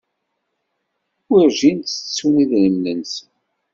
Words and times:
Werǧin 1.31 1.77
ttettun 1.81 2.35
idrimen-nsen. 2.43 3.29